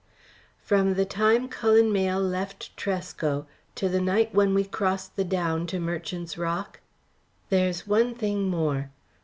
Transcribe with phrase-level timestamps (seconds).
[0.57, 5.67] "From the time Cullen Mayle left Tresco to the night when we crossed the Down
[5.67, 6.79] to Merchant's Rock?
[7.51, 8.89] There's one thing more.